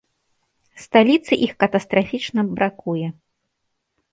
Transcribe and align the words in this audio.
Сталіцы 0.85 1.33
іх 1.47 1.53
катастрафічна 1.65 2.41
бракуе. 2.57 3.07